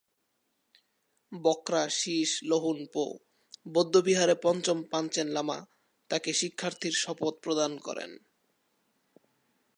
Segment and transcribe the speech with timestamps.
[1.31, 3.05] ব্ক্রা-শিস-ল্হুন-পো
[3.65, 5.59] বৌদ্ধবিহারে পঞ্চম পাঞ্চেন লামা
[6.09, 8.11] তাকে শিক্ষার্থীর শপথ প্রদান করেন।